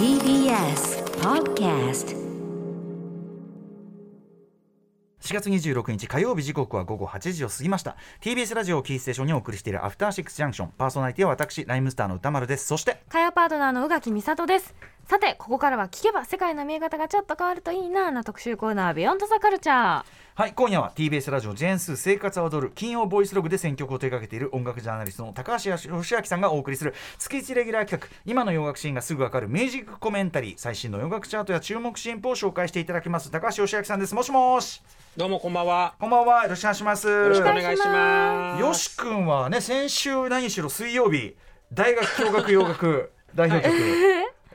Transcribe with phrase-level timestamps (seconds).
[0.00, 2.19] TBS Podcast
[5.30, 7.94] 4月26日火曜日時刻は午後8時を過ぎました。
[8.20, 12.66] TBS ラジオをキーステーションにお送りしているアフターシックスジャンクションパーソナリティは私ライムスターの歌丸です。
[12.66, 14.74] そして火曜パートナーの宇垣美里です。
[15.06, 20.04] さてここからは聞けば世界の見え方がちょっと変わるといいなな特集コーナービヨンドザカルチャー
[20.36, 28.08] はい今夜は TBS ラジオジェーンスー生活を踊る金曜ボイスログで選曲を手掛けている音楽ジャーナリストの高橋義明さんがお送りする月1レギュラー企画。
[28.24, 33.32] 今の洋楽シーンがすぐわかるミュージックコメンタリー最新の洋楽チャートや注目新譜を紹介していただきます。
[33.32, 34.14] 高橋義明さんです。
[34.14, 34.80] もしもし
[35.16, 35.94] どうもこんばんは。
[35.98, 36.44] こんばんは。
[36.44, 37.08] よろしくお願いします。
[37.08, 38.60] よろしくお願いします。
[38.60, 41.36] よし君はね先週何しろ水曜日
[41.72, 43.76] 大学共学洋楽 代表曲。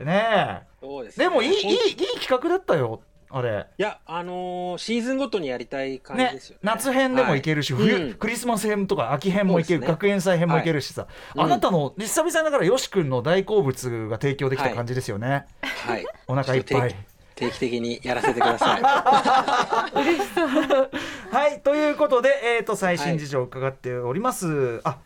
[0.02, 3.66] ねそうですえでもいいいいいい企画だったよあれ。
[3.76, 6.60] いや、あのーシーズンごとにやりたい感じねですよね。
[6.62, 8.02] 夏編でもいけるし、冬、はい。
[8.04, 8.14] うん。
[8.14, 9.86] クリスマス編とか秋編もいける、ね。
[9.86, 11.44] 学園祭編もいけるしさ、はい。
[11.44, 16.06] あなたの久々だからよし君の大好物が提供できた感じですよね、はい。
[16.26, 16.96] お腹いっぱい
[17.36, 17.60] 定期。
[17.60, 18.82] 的にやらせてください。
[21.30, 24.98] はいということで、えー、と最新事情を伺っております、あ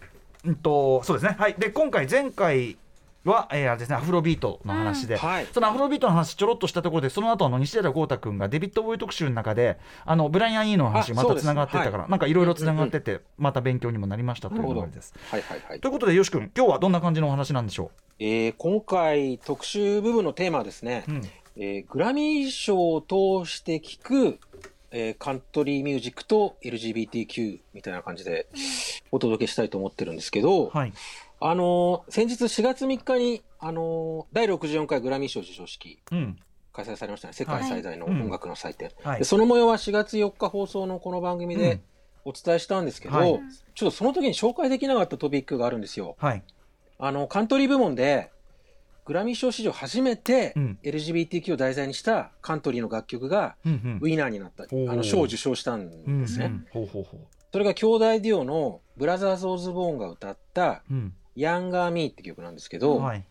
[0.44, 1.36] うんとそうですね。
[1.38, 1.54] はい。
[1.58, 2.76] で今回前回
[3.24, 5.46] は、えーですね、アフロビートの話で、はい。
[5.52, 12.10] そのアフロビートの話ちょろっとしたところでその後あの西寺豪太君がデビッド・ボーイ特集の中であのブライアン・イーの話またつながってたから、はい。
[12.10, 15.14] なんかいろいろつながってて、また勉強にもなりましたということです。
[15.30, 15.80] はいはいはい。
[15.80, 15.88] と。
[15.88, 21.22] いうことでよし君今日はどんな感じのお話なんでしょえー今回特集部分のテーマはですね、う、うん
[21.56, 24.38] えーグラミー賞を通して聞く、
[24.90, 28.46] えーカントリーミュージックと LGBTQ みたいな感じで
[29.10, 30.92] お届けしたいと思ってるんですけど、はい。
[31.40, 36.36] あのー先日4月3日に、あのー第64回グラミー賞授賞式うん。
[36.72, 37.34] 開催されましたね。
[37.34, 39.18] 世界最大の音楽の祭典、はい。
[39.18, 41.60] でその模様は4月4日放送のこの番組うん。
[41.60, 41.80] で
[42.24, 43.40] お伝えしたんですけど、はい。
[43.74, 46.16] ちょっとその時に紹介できなかったトピックがあるんですよ。
[46.18, 46.42] はい。
[46.98, 48.30] あのカントリー部門で
[49.10, 50.78] グラミー賞史上初めてうん。
[50.84, 53.98] LGBTQ を題材にしたカントリーの楽曲がうんうん。
[54.02, 54.88] ウィナーになった、おー。
[54.92, 56.52] あの賞を受賞したんうんですね、
[57.50, 63.24] それが兄弟デュオのブラザーズ・オズボーンが歌ったううん「ヤンガー・ミー」って曲なんですけど、はい。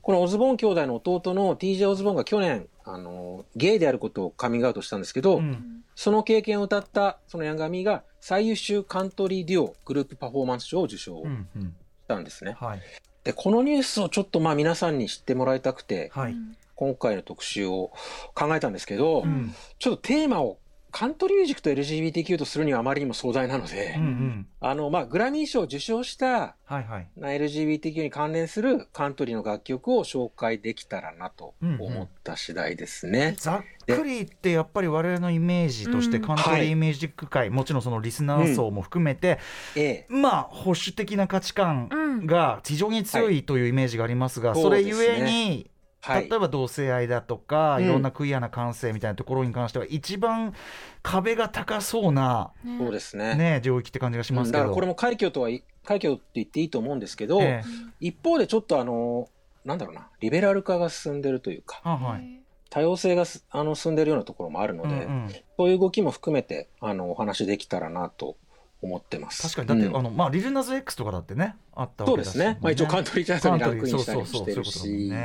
[0.00, 5.82] このオズボーン兄弟の弟の TJ オズボーンが去年、あの、ゲイであることをカミングアウトしたんですけど、うん。
[5.94, 11.76] その経験を歌った、そのヤンガーミーが最優秀カントリーデュオグループパフォーマンス賞を受賞しうんうん。
[12.08, 12.56] たんですね。
[12.58, 12.80] はい
[13.26, 16.36] で、このニュースをちょっとまあ皆さんに知ってもらいたくて、はい。
[16.76, 17.90] 今回の特集を
[18.34, 19.52] 考えたんですけど、うん。
[19.80, 20.58] ちょっとテーマを
[20.98, 24.46] カントリーミュージックと LGBTQ とするにはあまりにも壮大なので、うんうん。
[24.60, 27.08] あの、まあ、グラミー賞を受賞したはいはい。
[27.18, 33.34] な LGBTQ に関連するカントリーの楽曲を紹介できたらなと思った次第ですね。
[33.36, 36.22] ざっくり言ってやっぱり我々のイメージとしてうん。
[36.22, 39.38] カントリーミュージック界、もちろんそのリスナー層も含めて、
[39.74, 40.06] ええ。
[40.08, 42.26] まあ保守的な価値観うん。
[42.26, 44.62] が非常に強いというイメージがありますが、はい。
[44.62, 45.70] それゆえに、
[46.06, 46.28] はい。
[46.28, 47.84] 例えば同性愛だとか、うん。
[47.84, 50.54] いろんなクイアな感性みたいなところに関しては一番
[51.02, 53.34] 壁が高そうな、そうですね。
[53.34, 54.58] ね、領域って感じがしますけど。
[54.58, 57.68] だからこれも快挙とはい快挙って言っていいと思うんですけど、ええ。
[58.00, 59.28] 一方でちょっとあの
[59.64, 62.40] なんだろうなリベラル化が進んでるというかあはい。
[62.68, 65.34] 多様性がすあの進んでるようなところもあるので、うんうん。
[65.56, 68.36] そういう動きも含めてあのお話できたらなと
[68.82, 69.42] 思ってます。
[69.42, 72.58] 確かにだって、うんあのまあリルナズ X とかだってねあったわそうけですね。
[72.60, 75.10] まあ一応カントリーチャートにランクインしたりもそうしてるそうそうそういうし。
[75.10, 75.16] こ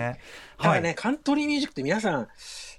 [0.58, 2.28] とだもんねカントリーミュージックって皆さん、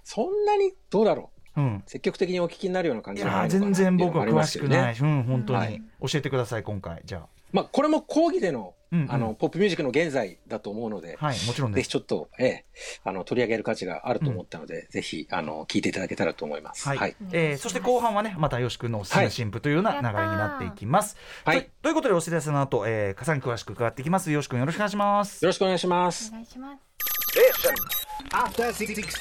[0.05, 9.12] そんなにどうだろううん積極的にお聞きになるような感いじじゃないのかな全然僕は詳しくない、うん本当に、はい教えてください今回じゃあ、まあこれも講義での、うんうん。
[9.12, 11.78] あの、ポップミュージックの現在だと思うので、はいもちろんです。
[11.78, 12.64] ぜひちょっと、ええ、
[13.04, 16.86] あの、取り上げる価値があると思ったので、ぜひ、あの、聞いていただけたらと思います。
[16.86, 17.16] はい、はい。
[17.32, 21.64] えーそして後半はねまたよし君のおすすめ新婦というような流れになっていきます、はい。
[21.64, 24.30] とということでお知らせの後、えー、かさに詳しく伺っていきます。
[24.30, 25.44] よし君よろしくお願いします。
[25.44, 26.30] よろしくお願いします。
[26.30, 26.32] お。
[26.32, 26.92] 願いします。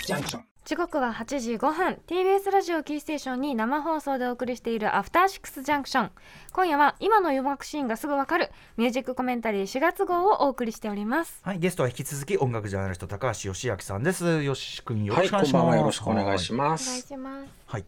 [0.07, 0.50] Junction.
[0.63, 1.99] 時刻は8時5分。
[2.07, 6.11] TBS ラジオキーステーションに生放送でお送りしているアフターシックスジャンクション
[6.53, 11.39] 今夜は今の洋楽シーンがすぐわかるミュージックコメンタリー4月号をお送りしております。
[11.43, 14.43] はいゲストは引き続き音楽ジャーナリスト高橋義明さんです。
[14.43, 15.75] よし君よろはい、しくお願いします、こんばんは。
[15.77, 17.01] よろしくお願いしお願います。
[17.07, 17.45] します。
[17.65, 17.85] はい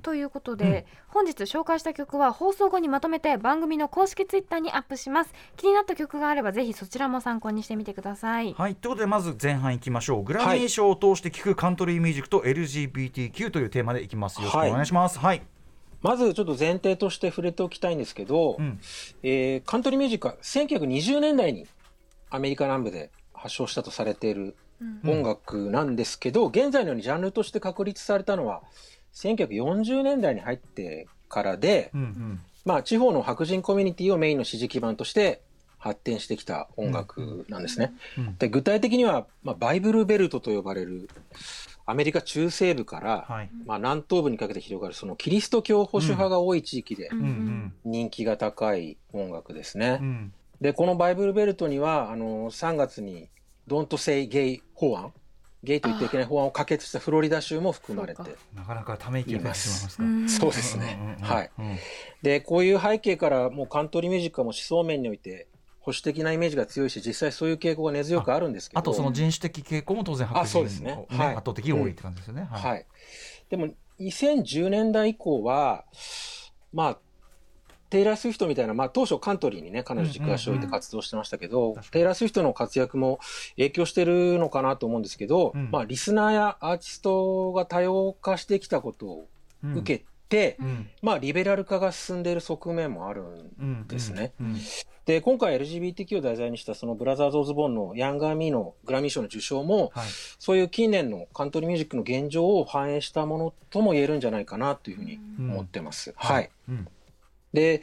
[0.00, 5.32] ということで、本日紹介した曲は放送後にまとめて番組の公式ツイッターにアップします。
[5.56, 8.54] 気になった曲があればぜひそちらも参考にしてみてください。
[8.54, 10.22] はい、ということでまず前半いきましょう。
[10.24, 14.38] グラミー賞を通して聴くカントリーミュージックと LGBTQ というテーマでいきます。
[14.40, 15.18] よろしくお願いします。
[15.18, 15.42] はい、
[16.02, 18.80] まずちょっと前提として触れておきたいんですけど、うん。
[19.22, 21.66] えーカントリーミュージックは1920年代に
[22.30, 25.10] アメリカ南部で発祥したとされているうん。
[25.10, 28.62] 音楽なんですけど、現在のようにジャンルとして確立されたのは
[29.14, 32.40] 1940年代に入ってからで、うんうん。
[32.64, 35.40] まあ、地方の白人コミュニティをメインの支持基盤として
[35.78, 37.94] 発展してきた音楽なんですね。
[38.18, 41.08] うんで具体的には、まあ、バイブルベルトと呼ばれる
[41.86, 43.50] アメリカ中西部から、はい。
[43.66, 47.24] まあ、南東部にかけて広がるそのキリスト教保守派が多い地域でうんうん。
[47.24, 49.98] うん人気が高い音楽ですね。
[50.00, 50.32] うん。
[50.60, 53.30] でこのバイブルベルトにはあの3月に
[53.66, 55.12] 「Don't Say Gay」法案
[55.62, 60.04] ゲイと言ってはいけない法案を可決したフロリダ州も含まれてなかなかため息が出てしまいますか。
[60.04, 60.28] うん。
[60.28, 60.98] そうですね。
[61.00, 61.18] うんうんうん。
[61.18, 61.50] うんはい。
[61.58, 61.76] うん
[62.22, 65.48] でこういう背景からもうカントリーミュージックはもう思想面において
[65.80, 68.80] 保守的なイメージが強いし実際そういう傾向が根強くあるんですけど。
[68.80, 70.94] あとその人種的傾向も当然白あそう人ですね。
[70.94, 71.34] ねはい。
[71.34, 72.48] 圧倒的に多いって感じですよね。
[72.50, 72.86] はい、
[73.48, 73.68] でも
[74.00, 75.84] 2010年代以降は
[76.72, 76.98] まあ
[77.90, 83.18] テイラー・スウィフトみたいな、まあ、当初カントリーにね彼女軸足を置いて活動してましたけど、テイラー・スウィフトの活躍も
[83.56, 85.70] 影響してるのかなと思うんですけど、うん。
[85.70, 89.28] まあ、リスナーやアーティストが多様化してきたことを
[89.62, 90.88] うん受けて、うん。
[91.02, 94.32] まあ、リベラル化が進んでいる側面もあるんうんですね。
[94.40, 94.56] うん。
[95.04, 100.06] で今回 LGBTQ を題材にしたそのブラザーズ・オズボーンのヤンガー・ミーのグラミー賞の受賞も、はい。
[100.38, 106.14] そういう近年のカントリーミュージックの現状を反映したものとも言えるんじゃないかなというふうに思ってます。
[106.16, 106.50] はい。
[106.68, 106.88] うん
[107.52, 107.82] で、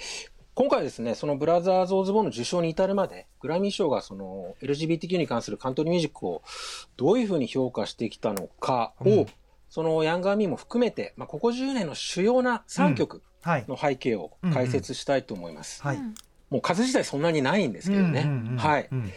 [0.54, 6.42] 今回ですね、そのブラザーズ・オズボーンの受賞に至るまで、グラミー賞がその LGBTQ に関するカントリーミュージックを
[6.96, 9.25] どういうふうに評価してきたのかを、うん
[9.69, 15.84] そのヤンガー・ミーも含めて、まあ、ここ10年の主要な3曲はいの背景を解説したいと思います。
[15.84, 16.00] はい
[16.50, 18.25] もう数自体そんなにないんですけどね。
[18.58, 18.88] はい。
[18.90, 19.12] うん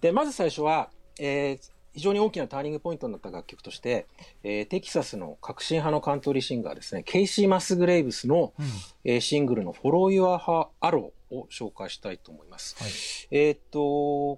[0.00, 0.88] で、まず最初は、
[1.20, 4.06] えー非常に大きなターニングポイントになった楽曲として、
[4.42, 8.66] えーテキサスの革新派のカントリーシンガーですね、ケイシー・マスグレイブスの、うん
[9.04, 12.76] えーシングルの Follow Your Arrow を紹介したいと思います。
[12.82, 12.92] はい
[13.30, 13.80] えーっと、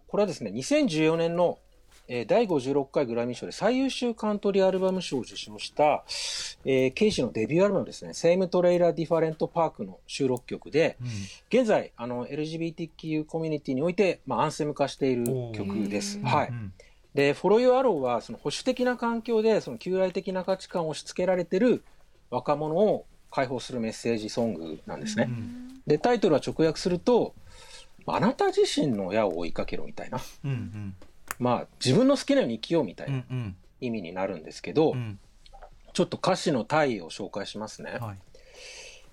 [0.09, 1.59] これはですね、2014年の、
[2.09, 6.05] えー第56回グラミー賞で最優秀カントリーアルバム賞を受賞した、
[6.65, 11.09] えーケイシーのデビューアルバムですね、Same Trailer Different Park の収録曲で、うん
[11.61, 15.25] 現在、あの、LGBTQ コミュニティにおいて、まあ、アンセム化している
[15.55, 16.19] 曲です。
[16.25, 16.49] はい。
[16.49, 16.73] うん
[17.15, 21.85] で、フォロー・ユー・アローは、その保守的な環境で、その旧来的な価値観を押し付けられてる
[22.31, 25.27] 若者を解放するメッセージソングなんですね。
[25.29, 25.81] うん。
[25.87, 27.35] で、タイトルは直訳すると、
[28.07, 30.19] あなた自身の矢を追いかけろみたいな。
[30.45, 30.97] うんうん。
[31.39, 33.57] まあ、自分の好きなように生きようみたいうんうなん。
[33.81, 35.19] 意味になるんですけど、うん。
[35.93, 37.99] ちょっと歌詞の体位を紹介しますね。
[38.01, 38.19] はい。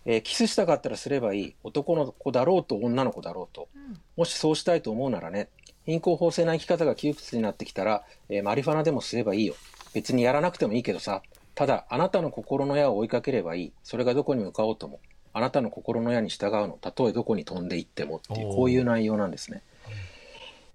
[0.06, 1.56] えーキスしたかったらすればいい。
[1.64, 3.70] 男の子だろうと女の子だろうと、
[4.18, 5.50] もしそうしたいと思うならね
[5.86, 9.56] 貧困法制な生き方が窮屈になってきたら、えーマリファナでもすればいいよ。
[9.94, 11.22] 別にやらなくてもいいけどさ。
[11.54, 13.74] ただあなたの心の矢を追いかければいい。
[13.84, 15.00] それがどこに向かおうとも。
[15.34, 16.78] あなたの心の矢に従うの。
[16.80, 19.64] たとえどこに飛んでいってもっていうこういう内容なんですね。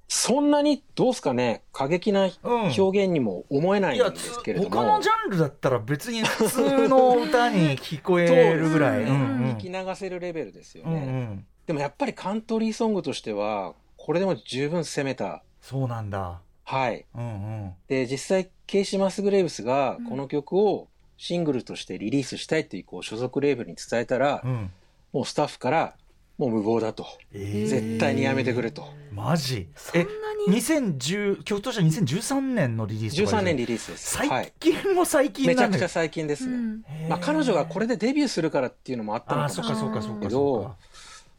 [0.09, 1.63] そんなにどうすかね。
[1.73, 9.05] 過激な表現にも思えないんですけれども、他のジャンルだったら別に普通の歌に聞こえるぐらい。
[9.05, 9.51] そうですねうんうん。
[9.55, 11.47] 聞き流せるレベルですようんうね、ん。
[11.67, 13.75] でもやっぱりカントリーソングとしては
[14.07, 15.43] これでも十分攻めた。
[15.61, 16.41] そうなんだ。
[16.63, 17.07] はい。
[17.13, 17.27] うんう
[17.67, 17.73] ん。
[17.89, 20.87] で実際ケイシー・マスグレーブスがこの曲を
[21.17, 24.71] シングルとしてリリースしたいっていうこう所属レーベルに伝えたら、うん。
[25.13, 25.95] もうスタッフから
[26.39, 27.05] もう無謀だと。
[27.33, 27.67] えー。
[27.67, 29.67] 絶対にやめてくれと、マジ？
[29.75, 30.07] そんな
[30.47, 36.83] に？2010曲としては2013年のリリースとか13年リリリースです、最はい、近も最近めちゃくちゃ最近ですね、うん。
[37.09, 40.77] まあ、彼女がこれでデビューするからっていうのもあったのかもしれないそっかそっかそっかけど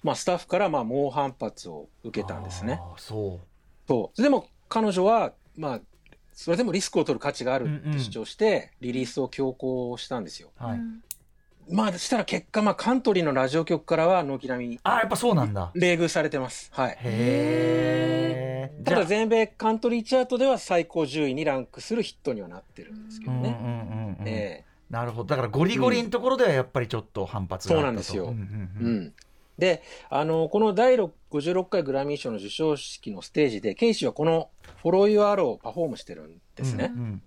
[0.07, 2.79] まあ、スタッフからまあ猛反発を受けたんですね。
[2.81, 3.41] あーそ
[3.85, 4.21] そう。
[4.21, 5.79] でも彼女はまあ
[6.31, 7.91] それでもリスクを取る価値があるうんうん。
[7.91, 10.77] って主張してリリースを強行したんですよ、うはい。
[10.77, 11.03] うん。
[11.69, 15.71] まあしたら結果まあカントリーのラジオ局からは軒並みあーやっぱそうなんだ。
[15.73, 16.69] 冷遇されてます。
[16.71, 16.91] はい。
[16.91, 25.25] へえただ全米カントリーチャートでは最高10位にランクするヒットにはなってるんですけどね、うんうんうんうんえなるほど。
[25.25, 27.81] だからゴリゴリのところではやっぱりちょっと反発があったと。
[27.81, 28.23] そうなんですよ。
[28.25, 28.99] うんうんえううん。
[29.01, 29.13] ん
[29.57, 34.49] であのこの第6 56回グラミー賞の授賞式のステージでケイシーはこの
[34.81, 37.21] 「Follow Your Arrow」をパフォームしてるんですね、うんうん。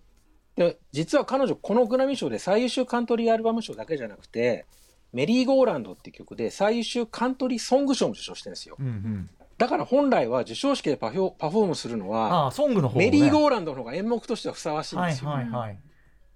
[0.56, 4.66] で実は彼女このグラミー賞で最優秀カントリーアルバム賞だけじゃなくて
[5.12, 8.76] 「メリーゴーランド」っていう曲で最優秀カントリーソング賞も受賞してるんですよ。
[8.78, 9.30] うんうん。
[9.58, 12.50] だから本来は授賞式で perform するのは
[12.94, 15.78] メリーゴーランドの方が演目としてはふさわしいんはいですよ、はいはい。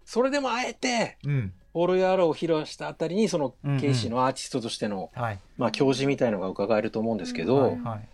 [0.04, 3.80] それでもあえてうん「Follow Your Arrow」を披露したあたりにそのうんうん。
[3.80, 5.38] ケイシーのアーティストとしての、はい。
[5.58, 8.08] まあ、矜持みたいのが伺えると思うんですけど、はいはい。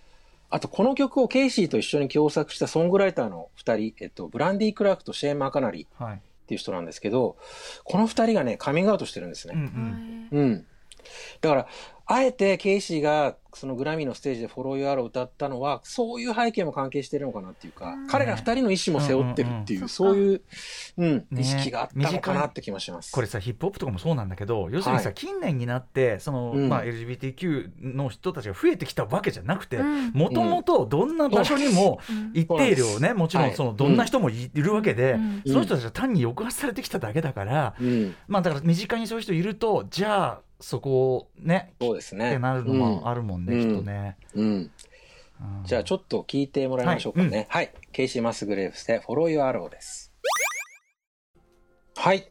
[0.50, 6.17] あとこの曲をケイシーと一緒に共作したソングライターの2人、えっと、ブランディ・クラークとシェーン・マカナリはい。
[6.17, 6.19] っ
[6.50, 7.37] ていう人なんですけど
[7.85, 9.62] この2人がねカミングアウトしてるんですうんうね。
[9.62, 10.67] んうん。
[11.40, 11.67] だから
[12.12, 18.07] あえてケイシーがそのグラミーのステージで「フォロー・ユア・アロー」を歌ったのはそういう背景も関係してるのかなっていうか、うん。
[18.09, 20.43] 彼ら二人の意思も背負ってるっていう、うんそういう、
[20.99, 23.12] うんね意識があったのかなって気もします。
[23.12, 26.69] これさヒップホップとかもそうなんだけど要するにさ、はい近年になってその、うん。
[26.69, 30.11] まあ、LGBTQ の人たちが増えてきたわけじゃなくてうん。
[30.12, 32.33] もともとどんな場所にもうん。
[32.35, 33.52] 一定量ねもちろはい。
[33.52, 35.43] んそのどんな人もいるわけで、うん。
[35.47, 42.31] その人たちは単に抑圧されてきただけだから、うん、まあだから身近にそういう人いるとじゃあそこをねそうですね。
[42.31, 44.17] ってなるのもあるもんね、うんきっとね。
[44.35, 44.71] うんうんうん
[45.64, 47.47] じゃあちょっと聞いてもらいましょうかね。
[47.49, 47.73] はい。
[47.93, 50.12] ケイシー・マスグレーブスで Follow Your Arrow です。
[51.97, 52.31] はい。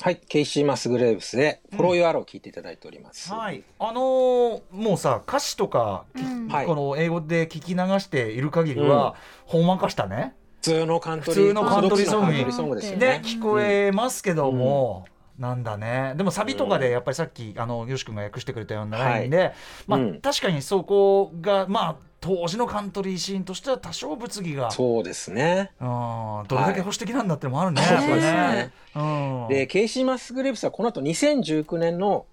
[0.00, 0.16] はい。
[0.28, 3.32] ケイシー・マスグレーブスで Follow Your Arrow 聞いていただいております。
[3.32, 13.22] はい、あのーもうさ歌詞とか、きうんはいこの英語で聞き流している限りは、ほんわかしたね普通のカントリー、普通のカントリーソングにカントリーソングですよでね。
[13.24, 15.06] 聞こえますけども、
[15.38, 16.14] なんだね。
[16.16, 19.52] でもサビとかでやっぱりさっきあのよし君が訳してくれたようなラインで、
[19.86, 20.20] まあ、うん。
[20.20, 25.70] 確かにそこがまあ当時のカントリーシーンとしては多少物議が、そうですね。
[25.80, 27.82] うん、どれだけ保守的なんだってのもあるね。
[27.82, 28.72] そうやっぱですね。
[28.94, 29.00] う
[29.44, 32.26] ん、で、ケイシー・マスグレーブスはこの後2019年の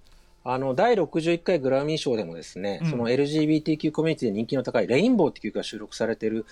[0.46, 2.90] あの第61回グラミー賞でもですね、うん。
[2.90, 6.46] その LGBTQ コミュニティで人気の高いレインボーっていう曲が収録されている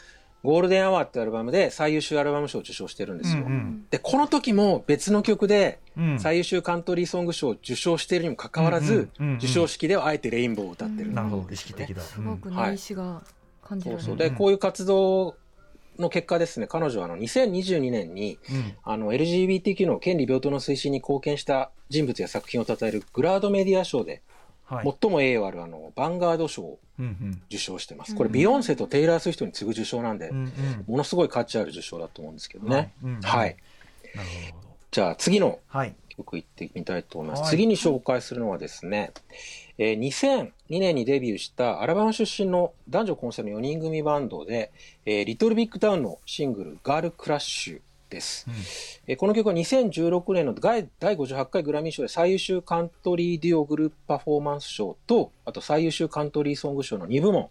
[0.44, 3.44] ゴールデンアワーってアルバムで最優秀アルバム賞を受賞してるんですよ。
[3.44, 3.86] うんうん。
[3.92, 6.20] で、この時も別の曲でうん。
[6.20, 9.40] 最優秀カントリーソング賞を受賞しているにもかかわらず、うんうんうんうん。
[9.42, 12.02] 授賞式ではあえてレインボーを歌ってる、なるほど意識的だ。
[12.02, 12.76] すごくね、はい。
[12.76, 13.22] 意志が
[13.64, 14.04] 感じられる。
[14.04, 14.30] そうそう。
[14.30, 15.36] で、こういう活動
[16.00, 18.74] の結果ですね、彼女はあの2022年にうんうん。
[18.84, 24.22] あの LGBTQ の権利平等の推進に貢献した人物や作品を称えるグラードメディア賞で
[24.76, 28.12] はい最も栄誉あるあのバンガード賞をうんうん受賞してます。
[28.12, 30.54] うんこれビヨンセとテイラー・スウィフトに次ぐ受賞なんで、うんうん
[30.88, 32.94] ものすごい価値ある受賞だと思うんですけどね。
[33.04, 33.56] うんうんはい。
[34.16, 34.68] なるほど。
[34.92, 35.96] じゃあ次のはい。
[36.18, 37.42] 曲いってみたいと思います。
[37.44, 39.12] はい次に紹介するのはですね、
[39.78, 44.72] えー2002年にデビューしたアラバマ出身の男女混成の4人組バンドで、
[45.06, 48.46] えーリトルビッグタウンのシングルガールクラッシュです。
[48.48, 48.54] うん。
[49.08, 57.50] えーこの曲は2016年の第第58回グラミー賞で最優秀カントリーデュオグループパフォーマンス賞と、あと最優秀カントリーソング賞の2部門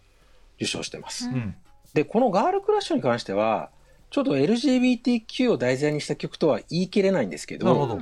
[0.57, 1.27] 受賞してます。
[1.29, 1.35] うん。
[1.35, 1.57] うん
[1.93, 3.71] で、このガールクラッシュに関しては、
[4.11, 7.99] ちょっと LGBTQ を題材にした曲とは言い切れないんですけど、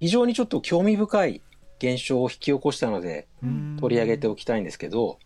[0.00, 1.42] 非常にちょっと興味深い
[1.78, 3.28] 現象を引き起こしたので
[3.78, 5.18] 取り上げておきたいんですけど、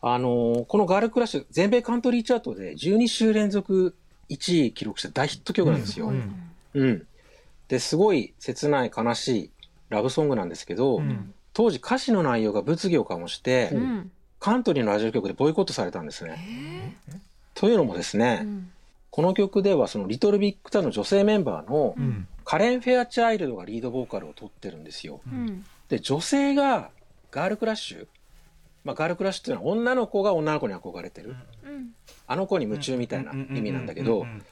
[0.00, 3.94] あのーこのガールクラッシュ、全米カントリーチャートで12週連続
[4.28, 6.08] 1位記録した大ヒット曲なんですよ。
[6.08, 6.12] う
[6.74, 7.06] うんん。
[7.68, 9.50] で、すごい切ない悲しい
[9.88, 14.10] ラブソングなんですけど、うん当時歌詞の内容が物議を醸して、うん
[14.40, 16.96] カントリーのラジオ局でボイコットされたんですね。
[17.54, 18.70] というのもですね、うん
[19.10, 25.20] この曲ではそのリトルビッグタウンの女性メンバーのうんカレン・フェアチャイルドがリードボーカルを取ってるんですよ。
[25.26, 26.88] うんで、女性が
[27.30, 28.06] ガールクラッシュ。
[28.84, 31.36] まあ、ガールクラッシュっていうのは女の子が女の子に憧れてる。
[31.64, 31.94] うん
[32.26, 34.42] あの子に夢中みたいな意味なんだけどう、ん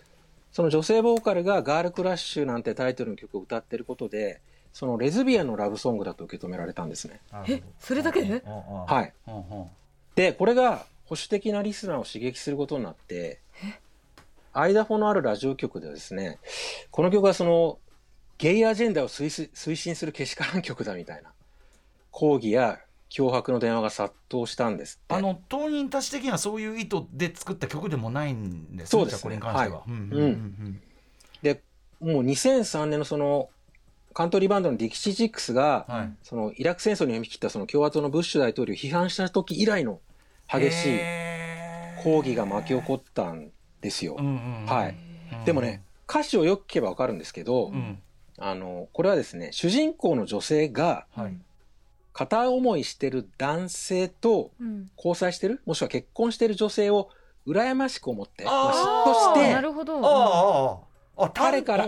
[0.52, 4.40] その女性ボーカルがガールクラッシュなんてタイトルの曲を歌ってることで、
[4.72, 7.20] そのレズビアンのラブソングだと受け止められたんですね。
[7.48, 9.12] えそれだけではい。
[10.16, 13.38] で、これが保守的なリスナーを刺激することになって、
[14.52, 16.38] アイダホのあるラジオ局ではですね、
[16.90, 17.78] この曲はその
[18.38, 21.30] gay agenda を推す推進するけしからん曲だみたいな
[22.10, 22.80] 抗議や
[23.10, 25.00] 脅迫の電話が殺到したんです。
[25.08, 29.22] あの当人たち的にはそういう意図で作った曲でもないんですねそうですね。
[29.22, 29.82] これに関しては。
[31.42, 31.62] で、
[32.00, 33.50] もう2003年のその
[34.12, 36.12] カントリーバンドのディキシー・チックスが、うんはい。
[36.22, 40.00] そのイラク戦争に踏み切ったその共和党のブッシュ大統領を批判した時以来の
[40.48, 41.00] 激しい
[42.02, 43.50] 抗議が巻き起こったん
[43.80, 44.14] ですよ。
[44.14, 45.44] はい。
[45.44, 47.98] でもね、歌詞をよく聞けばわかるんですけど、うん。
[48.38, 51.36] あの、これはですね、主人公の女性がはい
[52.12, 54.90] 片思いしてる男性とうん。
[54.96, 57.08] 交際してる、もしくは結婚してる女性を
[57.46, 60.04] 羨ましく思って、まあ嫉あ妬してなるほど。
[60.04, 61.86] あああああ彼から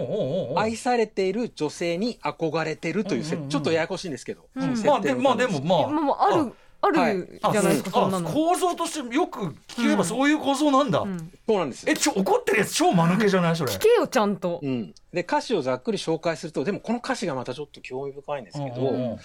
[0.57, 3.51] 愛されている女性に憧れてるというせ、うんうんうん。
[3.51, 5.89] ちょっとややこしいんですけど、まあでまあでもまあ。
[5.89, 6.53] まある
[6.85, 7.15] あはい。
[7.17, 8.29] るじゃないですかあそんなの。
[8.29, 11.33] 構造としてよく聞けばそういう構造なんだ、うん。
[11.47, 11.93] そうなんですよ。
[11.93, 11.97] え。
[11.97, 13.57] ちょ怒ってるやつ超間抜けじゃない？
[13.57, 13.73] それ。
[13.73, 14.59] 聞けよちゃんと。
[14.63, 19.19] うん、で歌詞をざっくり紹介するとでもこの歌詞がまたちょっと興味深いんですけど、うんうんうん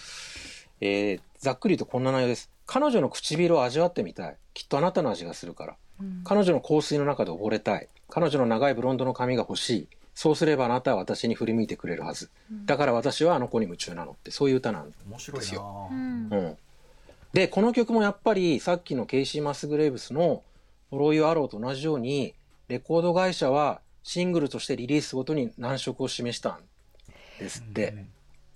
[0.82, 2.50] えーざっくり言うとこんな内容です。
[2.66, 4.36] 彼女の唇を味わってみたい。
[4.54, 5.76] きっとあなたの味がするから。
[6.02, 6.22] うん。
[6.24, 7.88] 彼女の香水の中で溺れたい。
[8.10, 9.88] 彼女の長いブロンドの髪が欲しい。
[10.16, 12.32] そうすればあなたは私に振り向いてくれるはず。
[12.66, 16.30] だから私はあの子に夢中なのってそういう歌なん面白いですよな、うん。
[16.32, 16.58] うん、
[17.34, 20.42] でこの曲もやっぱりさっきのケイシー・マスグレーブスの
[20.90, 22.34] 「Follow Your Arrow」と同じように
[22.68, 26.62] レコード会社はシングルとしてリリースすることに難色を示したん
[27.38, 28.06] ですって。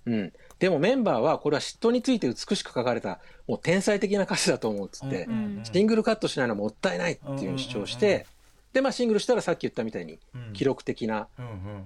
[0.04, 5.26] うん、でもメンバーはこれは嫉妬について美しく書かれたもう天才的な歌詞だと思うっつって、
[5.64, 8.26] シングルカットしないのはもったいないっていう主張して、
[8.72, 10.52] でまあシングルしたらさっき言ったみたいにうん。
[10.52, 11.26] 記録的な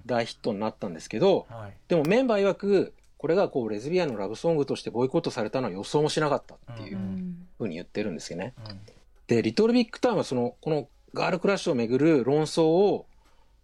[0.04, 1.72] 大ヒットになったんですけど、はい。
[1.88, 8.52] でもメンバー曰くこれがこうレズビアンのラブソングとしてボイコットされたのは予想もしなかったっていううんふうに言ってるんですよね。
[8.68, 8.80] うん。
[9.26, 13.06] で、リトルビッグタウンはその、このガールクラッシュをめぐる論争を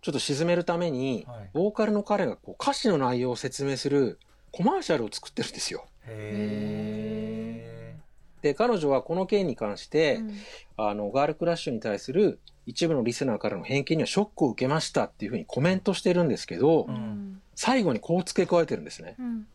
[0.00, 1.50] ちょっと沈めるために、はい。
[1.52, 4.18] ボーカルの彼がこう歌詞の内容を説明する
[4.52, 5.84] コマーシャルを作ってるんですよ。
[6.06, 7.96] へ
[8.42, 10.34] で、彼女はこの件に関して、うん。
[10.76, 17.40] あの、ガールクラッシュに対する一部のリスナーからの偏見にはショックを受けましたっていうふうにコメントしてるんですけど、うん。
[17.54, 19.14] 最後にこう付け加えてるんですね。
[19.18, 19.46] うん。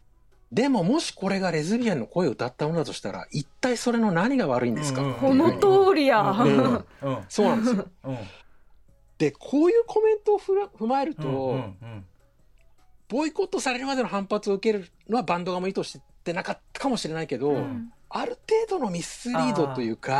[0.51, 5.51] でももしこれがレズビアンの声を歌ったものだとしたら、一体それの何が悪いんですか、うんうんこの
[5.89, 7.87] 通りや、うんうんそうなんですよ。
[8.05, 8.17] うん。
[9.17, 12.05] で、こういうコメントをふら踏まえると、うんうん
[13.09, 17.91] ボイコットされるまでの反発を受けるのはバンド側も意図してなかったかもしれないけど、うん。
[18.09, 18.37] ある
[18.69, 20.13] 程度のミスリードというか、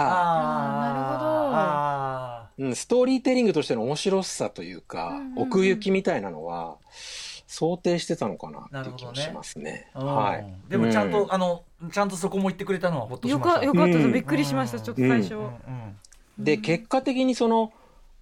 [2.44, 5.40] あうん、ストーリーテリングとしての面白さというか、うんうんうん。
[5.44, 6.78] 奥行きみたいなのは
[7.48, 9.90] 想定してたのかなっていう気もしますね。
[9.94, 10.48] ーはい。
[10.70, 13.60] でもちゃんと、うあのちゃんとそこも言ってくれたのはほっとしよました。
[13.60, 13.94] かよかった。
[13.94, 14.14] です、うん。
[14.14, 14.80] びっくりしました。
[14.80, 15.98] ちょっと最初、うんうん。
[16.40, 17.74] で結果的にその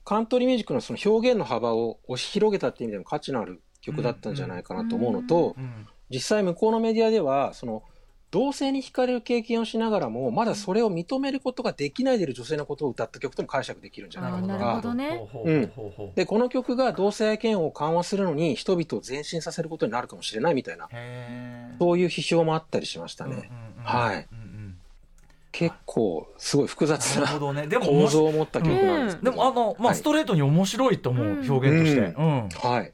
[0.04, 7.82] カントリーミュージックのその表現の幅を押し広げたっていう意味でも価値のある曲だったんじゃないかなと思うのと、うん実際向こうのメディアではその
[8.30, 15.10] 同性に惹かれる経験をしながらもまだそれを認めることができないでいる女性のことを歌った曲とも解釈できるんじゃないかとあーなるほかどね。
[15.10, 20.90] ほうほうほうほうほうでこの曲が同性愛嫌悪を緩和するのに人々を前進させることになるかもしれないみたいな
[21.80, 23.50] そういう批評もあったりしましたね、
[23.84, 24.45] はいうんうん
[25.58, 27.68] 結構すごい複雑ななるほどね。
[27.68, 29.96] でも構造を持った曲なんですけど、でもあのまあはい。
[29.96, 32.02] ストレートに面白いと思ううん表現として。
[32.02, 32.50] うん。
[32.50, 32.94] はい。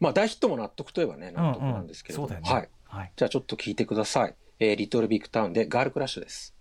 [0.00, 2.68] まあ大ヒットも納得といえばね納得なんですけれどはい。
[2.84, 3.12] はい。
[3.14, 4.34] じゃあちょっと聞いてください。
[4.60, 6.54] えーリトルビッグタウンでガールクラッシュです。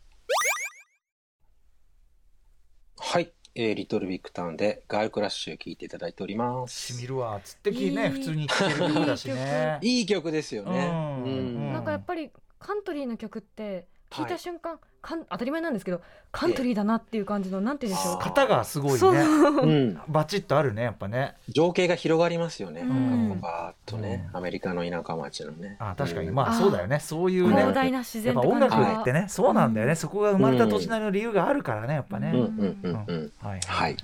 [3.00, 3.32] はい。
[3.56, 6.94] えーリトルビッグタウンでガールクラッシュ聞いていただいております。
[6.96, 8.10] しみるわつってきねいい。
[8.10, 9.80] 普通に聴ける曲だしね。
[9.82, 10.88] いい曲ですよね。
[10.88, 11.24] うん。
[11.24, 11.74] うん。
[11.74, 12.30] なんかやっぱり
[12.60, 16.02] カントリーの曲って聞いた瞬間、かん当たり前なんですけど
[16.32, 18.18] カントリーだなっていう感じのなんて言うんでしょう。
[18.20, 19.14] 型がすごいそう。
[19.14, 20.02] ねうん。
[20.08, 21.36] バチッとあるねやっぱね。
[21.48, 22.82] 情景が広がりますよね。
[22.82, 23.30] うん。
[23.30, 24.38] なんかバーッとね、うん。
[24.38, 25.78] アメリカの田舎町のね。
[25.80, 26.30] あ確かに。
[26.30, 26.36] うん。
[26.36, 27.00] まあそうだよね。
[27.00, 27.56] そういうね。
[27.56, 29.92] 広大な自やっぱ音楽ってねそうなんだよね。
[29.92, 29.96] うん。
[29.96, 32.32] そこが生まれた土地なりの理由があるからねやっぱね。
[32.34, 32.40] うん。
[32.40, 32.78] うん。
[32.84, 33.06] うん。
[33.08, 33.34] うん。
[33.40, 33.98] はいはい。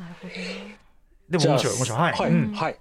[1.30, 2.00] でも面白い面白い。
[2.00, 2.14] はい。
[2.14, 2.32] はい。
[2.32, 2.54] うん。
[2.54, 2.80] はい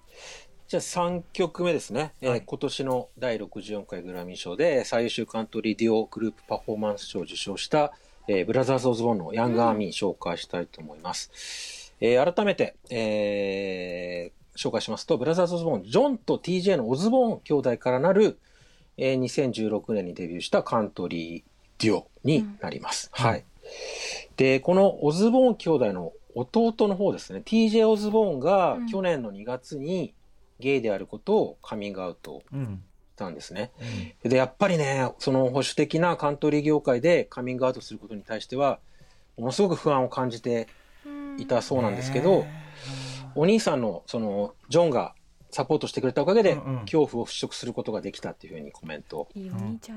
[0.74, 7.92] じゃあ3曲目ですね、えーはい今年の第64回グラミー賞で最優秀カントリーデュオグループパフォーマンス賞を受賞した、
[8.26, 11.94] えーブラザーズ・オズボーンのヤング・アーミー紹介したいと思います。
[12.00, 18.40] えー改めて、えー紹介しますと、ブラザーズ・オズボーン、ジョンと TJ のオズボーン兄弟からなる、
[18.96, 21.42] えー2016年にデビューしたカントリー
[21.84, 23.12] デュオになります。
[23.16, 23.44] うんはい。
[24.36, 30.14] で、このオズボーン兄弟の弟の方ですね、TJ オズボーンがうん去年の2月に
[30.60, 32.82] ゲイであることをカミングアウトうん
[33.14, 33.70] したんですね。
[34.24, 38.80] うんで、やっぱりね、その保守的なカントリー業界でカミングアウトすることに対しては、
[39.38, 40.68] ものすごく不安を感じて
[41.38, 42.64] いたそうなんですけど、ね
[43.36, 45.14] お兄さんのそのジョンが
[45.50, 49.28] サポートしてくれたおかげで、うんうん恐怖を払拭することができたっていうふうにコメント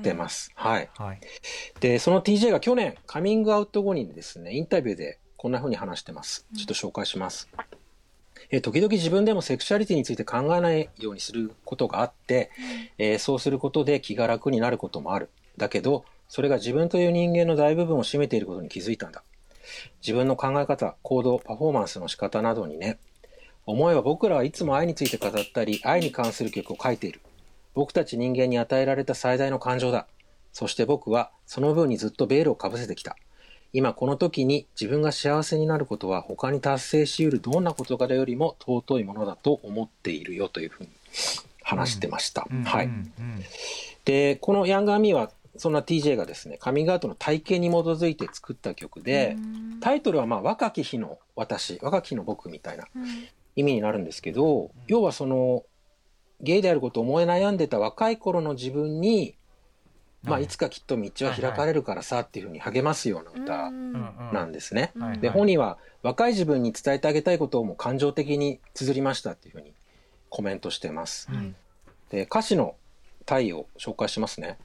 [0.02, 0.50] 出ます。
[0.54, 0.90] はい。
[0.96, 1.20] はい
[1.80, 6.46] で、その TJ が去年カミングアウト後にですね、インタビューでこんな風に話してます。
[6.56, 7.48] ちょっと紹介します。
[8.50, 12.50] えー時々自分でもセクシャリティについて考えないようにすることがあって、
[12.98, 15.30] えーそうすることで気が楽になることもある。
[15.56, 19.22] だけど、それが自分という人間の大部分を占めていることに気づいたんだ。
[20.00, 22.98] 自分の考え方、行動、パフォーマンスの仕方などにね、
[23.66, 27.20] 思えば僕らはいつも愛について語ったり、愛に関する曲を書いている。
[27.74, 30.06] 僕たち人間に与えられた最大の感情だ。
[30.52, 33.16] そして僕はその分にずっとベールをかぶせてきた。
[33.72, 40.90] 今この時に自分が幸せになることは他に達成し得るどんな事柄よりも尊いものだと思っているよというふうに
[41.62, 42.46] 話してました。
[42.50, 42.86] うんはい。
[42.86, 43.44] うんうん
[44.08, 49.36] で、このヤングアーミーはそんな TJ がですね、カミングアウトの体験に基づいて作った曲で、
[49.82, 52.86] タイトルはまあ若き日の私、若き日の僕みたいな
[53.54, 55.64] 意味になるんですけど、要はその
[56.40, 59.34] ゲイであることを思い悩んでた若い頃の自分に、
[60.22, 63.70] まあはいいつかきっと道は開かれるからさっていうふうに励ますような歌
[64.32, 64.92] なんですね。
[65.20, 69.72] で、本人は若い自分に伝えてあげたいことをもう感情的に綴りましたっていうふうに
[70.28, 71.30] コメントしてます。
[71.30, 71.54] はい
[72.10, 72.74] で、歌詞の
[73.26, 74.58] 体を紹介しますね。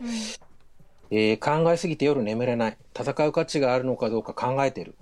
[1.11, 2.77] えー考えすぎて夜眠れない。
[2.97, 4.95] 戦う価値があるのかどうか考えてる。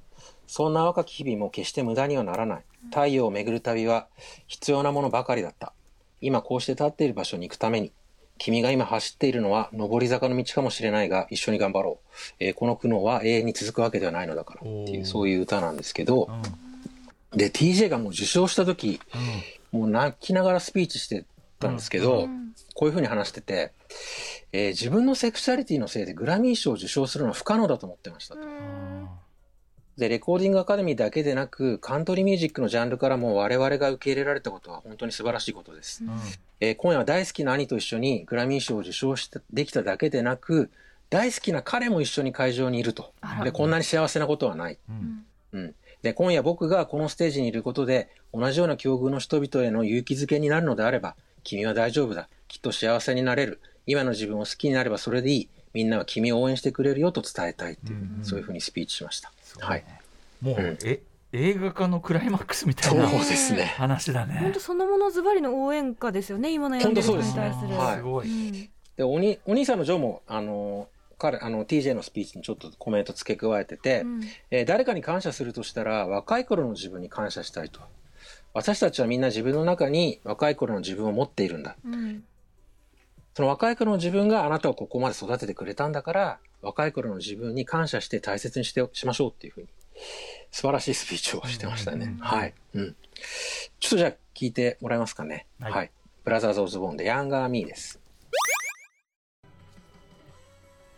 [0.47, 2.63] そんな若き日々も決して無駄にはならない。
[2.89, 4.07] 太陽を巡る旅は
[4.47, 5.73] 必要なものばかりだった。
[6.19, 7.93] 今こうして立っている場所に行くために、
[8.43, 12.07] 君が今走っているのは上り坂の道かもしれないが一緒に頑張ろう、
[12.39, 14.61] えーこの苦悩は永遠に続くわけではないのだから。
[14.61, 16.27] っていうそういう歌なんですけど。
[17.33, 17.37] うん。
[17.37, 18.99] で TJ がもう受賞した時
[19.71, 21.23] もう泣きながらスピーチして
[21.59, 22.27] たんですけど、
[22.73, 23.73] こういうふうに話してて、
[24.51, 28.41] えー自分のセクシャリティのせいでグラミー賞を受賞するのは不可能だと思ってましたと。
[29.97, 36.03] で、レコーディングアカデミーだけでなく、カントリーミュージックのジャンルからも我々が受け入れられたことは本当に素晴らしいことです。
[36.59, 40.71] えー今夜は大好きな兄と一緒にグラミー賞を受賞してできただけでなく、
[41.09, 43.13] 大好きな彼も一緒に会場にいると。
[43.43, 44.77] で、こんなに幸せなことはない。
[44.89, 45.75] うんうん。
[46.01, 52.29] で、今夜僕がこのステージにいることで、同じような境遇の人々への勇気づけになるのであれば、君は大丈夫だ。
[52.47, 53.59] きっと幸せになれる。
[53.85, 55.49] 今の自分を好きになればそれでいい。
[55.73, 58.25] みんなは君を応援してくれるよと伝えたいっていう、うんうん。
[58.25, 59.31] そういうふうにスピーチしました。
[59.43, 59.83] そうはい。
[60.41, 60.77] もう、うん。
[60.83, 61.01] え
[61.33, 63.63] 映画化のクライマックスみたそいうなですね。
[63.77, 64.39] 話だね。
[64.41, 67.67] 本当そのものズバリの応援歌ですよね今悩んでる人に対する。
[67.67, 67.97] すねはい。
[67.97, 68.69] すごい、うん。
[68.97, 74.21] で、おに、お兄さんのジョーも、あの、彼、あの、TJ のスピーチにちょっとコメント付け加えてて、うん。
[74.49, 77.79] えー誰かに感謝するとしたら若い頃の自分に感謝したいと。
[78.53, 81.77] 私たちはみんな自分の中に若い頃の自分を持っているんだ。
[81.85, 82.23] うん
[83.41, 89.67] その若い頃の自分があなたをここまで育ててくれたんだから若い頃の自分に感謝して大切にしてしましょうっていうふうに
[90.51, 92.95] 素晴らしいスピーチをしてましたね、うんうんうんはい、うん、
[93.79, 95.47] ちょっとじゃあ聞いてもらえますかね。
[95.59, 95.87] ははい。
[95.87, 95.89] い、
[96.23, 97.99] ブラザーズ・オズボーンでヤンガー・ミーです。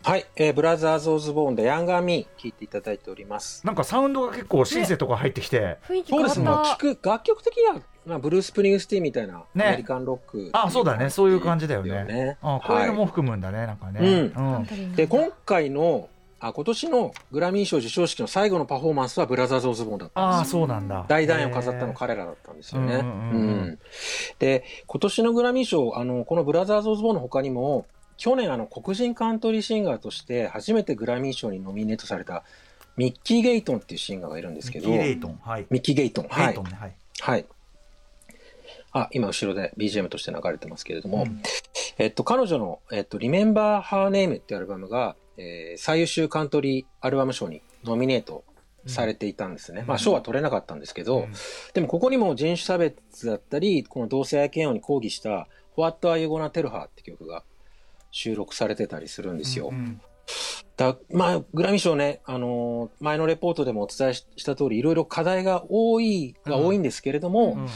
[0.02, 3.66] はい、えーブラザーズ・オズボーンでヤンガー・ミー聞いていただいております。
[3.66, 6.74] なんかサウンドが結構シンセとか入ってきて、雰囲気変そうわった。
[6.74, 6.86] です。
[6.86, 6.92] ね。
[6.92, 9.66] 聞く、楽曲的には、まあ、ブルース・プリングスティーンみたいな、ね。
[9.66, 11.10] アメリカンロック、あそうだね。
[11.10, 12.04] そういう感じだよね。
[12.04, 12.36] ね。
[12.42, 14.30] あこういうのもは含むんだね、なんかね、うん。
[14.30, 16.08] カントリーのいで、今回の、
[16.40, 20.60] あ今年のグラミー賞授賞式の最後のパフォーマンスはブラザーズ・オズボーンだったんああですよ。
[20.60, 21.06] そうなんだ。
[21.08, 22.96] 大団円を飾ったの彼らだったんですよね。
[22.96, 23.38] ううんんうんうん。
[23.38, 23.78] うん。
[24.38, 27.86] で、今年のグラミー賞、あの、このブラザーズ・オズボーンの他にも、
[28.16, 32.44] 去年あの黒人カントリーシンガーとして初めてグラミー賞にノミネートされた
[32.96, 35.40] ミッキー・ゲイトンっていうシンガーがいるんですけど、ミッキー・レイトン。
[35.42, 35.66] はい。
[35.70, 36.28] ミッキー・ゲイトン。
[36.28, 36.46] はい。
[36.48, 36.64] レイトン。
[36.64, 36.94] ねはい。
[37.20, 37.46] はい。
[38.94, 41.42] あ、今後ろで BGM として流れてますけれども、うん。
[41.98, 48.44] えっと、彼女の、えっと、Remember Her Name っていうアルバムが、えー最優秀カントリーアルバム賞にノミネート
[48.86, 49.82] されていたんですね。
[49.84, 51.32] まあ、賞は取れなかったんですけど、うん。
[51.74, 57.42] でもここにも人種差別だったり、この同性愛嫌悪に抗議した What Are You Gonna Tell Her って曲が
[58.12, 59.70] 収録されてたりするんですよ。
[59.72, 60.00] うん
[60.76, 67.68] だまあ、グラミー賞ね、あのー前のレポートでもお伝えしした通り、いろいろ課題が多い、が多いんですけれども、うん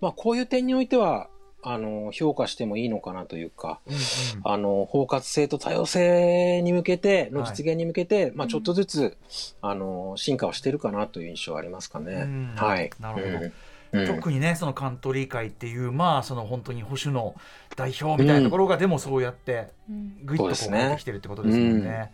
[0.00, 1.28] まあ、こういう点においては、
[1.62, 4.00] あの、評価してもいいのかなというか、うんうん。
[4.44, 7.50] あの、包括性と多様性に向けて、のはい。
[7.50, 9.16] 実現に向けて、まあ、ちょっとずつ、
[9.60, 12.12] あの、進化をしてるかなという印象はありますかね。
[12.12, 12.54] うん。
[12.56, 12.90] はい。
[13.00, 13.38] なるほど。
[13.38, 13.52] うん。
[13.92, 14.06] うん。
[14.06, 17.34] 特にねそのカントリー界っていうまあその本当に保守の
[17.76, 20.18] 代表みたいなところがでもそうやってうん。
[20.24, 22.12] グイッとこうってきてるってことですもんね。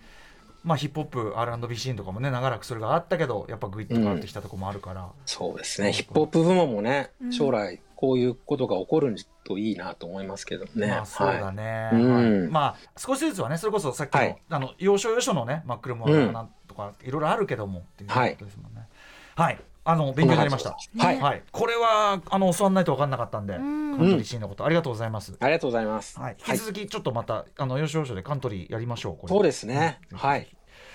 [0.65, 5.93] まあヒップホップ R&B シーンとかもね長らくそれがあったけどやっぱグイッと変わってきたところもあるから、そうですね。
[5.93, 7.33] ヒップホップ部門もねう、ん。
[7.33, 10.87] 将来、こういうことが起こるといいなと思いますけどね。
[10.89, 12.15] まあそうだはね、いうん。
[12.15, 14.39] はいまあ少しずつはねそれこそさっきの,、はい。
[14.49, 18.89] あの要所要所のねマックルもうんなんとかいろいろあるけどもっていうこはいとですもんね。
[19.37, 20.77] はい、あの勉強になりました。
[20.99, 21.21] はい。
[21.21, 25.37] はい、これはあの教わらないと分かんなかったんで、うんカントリーシーンのことありがとうございます。
[25.39, 26.19] ありがとうございます。
[26.19, 29.29] はい、引き続きちょっとまた、あの要所要所でカントリーやりましょう。
[29.29, 30.01] そうですね。
[30.11, 30.49] うんはい。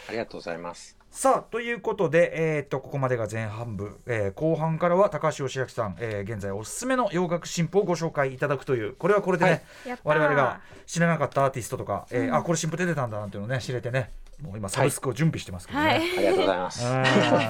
[0.09, 0.99] ありがとうございます。
[1.11, 15.85] さあということで、えー、とここまでが前半部、えー後半からは高橋義明さん、えー現在おすすめの洋楽新譜をご紹介いただくというこれはこれでね、はい我々が知らなかったアーティストとか、えーうんあこれ新譜出てたんだなんていうのをね知れてねもう今サブスクを準備してますけどね。
[15.85, 15.97] はい。
[15.97, 16.79] ありがとうございます。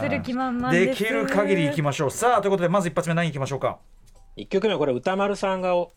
[0.01, 0.93] する気満々で。
[0.95, 3.77] きる限りいきましょうさあということでまず一発目何いきましょうか？
[4.35, 5.91] 一曲目はこれ歌丸さんがお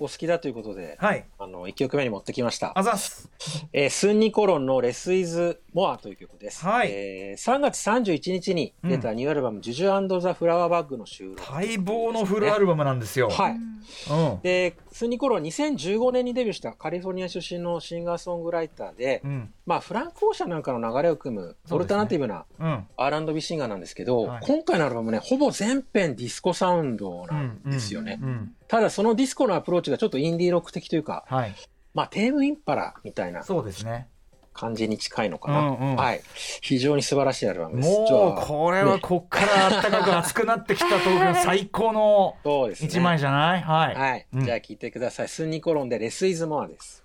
[0.00, 2.76] お好きだということで、はいあの、一曲目に持ってきました。
[2.76, 3.30] あざっす
[3.72, 6.64] えースンニコロンのレスイズモアという曲です。
[6.64, 11.52] はいえー3月31日に出たニューアルバム、ジュジュザ・フラワーバッグの収録。
[11.52, 13.28] 待望のフルアルバムなんですよ。
[13.28, 13.52] はい。
[13.52, 19.52] うんで、スンニコロンは2015年にデビューしたカリフォルニア出身のシンガーソングライターで、うん。
[19.66, 22.86] まあフランク・オーシャンなんかの流れを組むオルタナティブなうん。
[22.96, 24.40] R&B シンガーなんですけど、はい。
[24.40, 28.18] 今回のアルバムね、ほぼ全編ディスコサウンドなんですよね。
[28.22, 28.54] うん。
[28.68, 31.54] ただそのディスコのアプローチがちょっとインディーロック的というか、はい。
[31.92, 33.42] まあテームインパラみたいな。
[33.42, 34.08] そうですね。
[34.56, 35.58] 感じに近いのかな。
[35.60, 36.20] うんうんはい。
[36.60, 37.88] 非常に素晴らしいアルバムです。
[37.88, 42.36] もうあこれはねこっから暖かく熱くなってきた時の 最高の。
[42.80, 43.62] 一枚じゃない？
[43.62, 43.94] はい。
[43.94, 44.26] はい。
[44.34, 45.28] うんじゃあ聞いてください。
[45.28, 47.02] スンニコロンでレスイズモアです。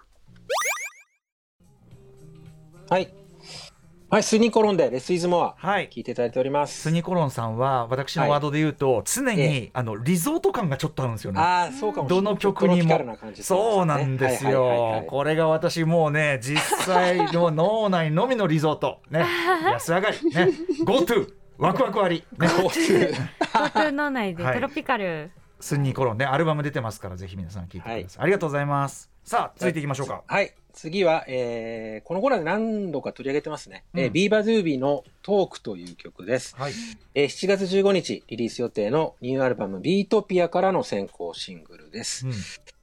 [2.89, 3.13] はい。
[4.12, 5.88] はい、スニコロンでレスイズモア、はい。
[5.88, 6.82] 聞いていただいております。
[6.82, 11.39] スニコロンさんは私のワードで言うと、常に、えあのリゾート感がちょっとあるんですよね。
[11.39, 12.26] ああ、そうかもしれない。
[12.26, 13.00] どの曲にも。
[13.36, 15.08] そうなんですはいはいはいはよい。
[15.08, 19.00] これが私もうね実際の 脳内のみのリゾート。
[19.10, 19.26] ね。
[19.71, 20.17] 安上がり。
[20.30, 20.50] ね。
[20.86, 22.26] GoTo ワクワクあり。
[22.38, 22.50] ね。
[22.50, 23.13] こういう
[23.54, 24.56] 東京の内ではい。
[24.56, 30.54] トロピカル、スニーコロンねアルバム出てますからぜひ皆さん聞いてください、ありがとうございますさあ続いていきましょうかはい。
[30.74, 33.84] 次は、えー、このコーナーで何度か取り上げてますね。
[33.93, 36.56] えーうんビーバードゥービーのトークという曲です。
[36.58, 36.74] はい
[37.13, 42.26] えー7月15日リリース予定のニューアルバムビートピアからの先行シングルです。
[42.26, 42.34] うん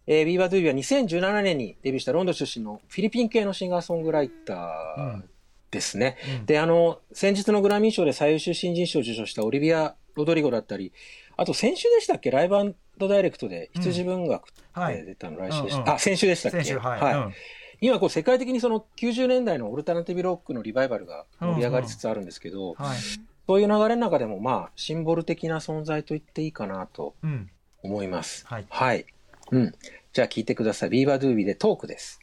[0.06, 5.22] えービーバードゥービーは2017年にデビューしたロンドン出身のフィリピン系のシンガーソングライター
[5.70, 6.16] ですね。
[6.40, 10.92] うんで、あの、先日のグラミー賞で最優秀新人賞を受賞したオリビア・ロドリゴだったり、
[11.38, 12.30] あと先週でしたっけ？
[12.30, 12.74] ライブ
[13.08, 14.96] ダイレクトで羊文学はい。
[14.96, 15.76] で出たの来週でした。
[15.78, 15.90] うんうん。
[15.90, 16.58] あ、先週でしたっけ？
[16.58, 17.32] 先週はい、うん。
[17.80, 22.98] 今こう世界的にその90年代のオルタナティブロックのリバイバルが盛り上がりつつあるんですけど、はい。
[23.46, 27.48] そういう流れの中でもまあシンボル的な存在と言っていいかなとうん。
[27.84, 28.44] 思います。
[28.46, 28.66] はい。
[28.68, 29.06] はい。
[29.52, 29.74] うん。
[30.12, 30.90] じゃあ聞いてください。
[30.90, 32.20] ビーバードゥービーでトークです。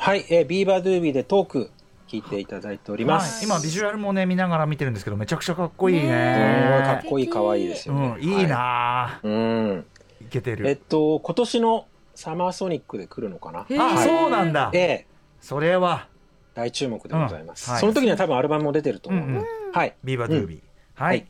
[0.00, 1.70] はい、えービーバードゥービーでトーク
[2.08, 3.36] 聞いていただいております。
[3.36, 8.16] はい、今ビジュアルもね見ながら見てるんですけどめちゃくちゃかっこいいすごいかねっこいい、可愛いですよね。
[8.16, 8.46] うんいい。
[8.46, 9.84] な、うん。
[10.22, 13.66] い、けてえっると、今年のサマーソニックで来るのかな？
[13.78, 14.08] あ、はい。
[14.08, 14.70] そうなんだ。
[14.72, 15.06] ええ。
[15.40, 16.08] それは。
[16.54, 17.68] 大注目でございます。
[17.68, 17.72] うん。
[17.74, 17.80] はい。
[17.80, 19.26] その時には多分アルバムも出てると思う。
[19.26, 19.46] うんうん。
[19.72, 19.94] はい。
[20.02, 20.60] ビーバードゥービー、
[20.94, 21.26] はい、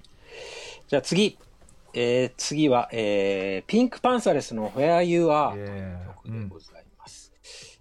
[0.86, 1.36] じゃあ次。
[1.94, 6.77] えー次は、えーピンクパンサレスの Where You Are えー曲でございます。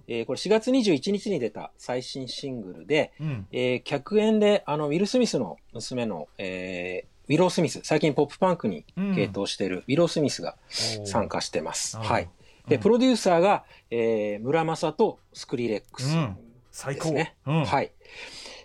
[0.07, 10.55] えーこれ4月21日に出た最新シングルで、うんえー客演であのウィル・スミスの娘の、えーウィロー・スミス、最近ポップパンクに傾倒しているウィロー・スミスが
[11.03, 11.97] 参加してます。
[11.97, 12.29] おーはい。
[12.69, 16.37] で、うんプロデューサーが、えー村正とスクリレックスうん
[16.71, 17.35] 最高ですね。
[17.45, 17.91] うんはい。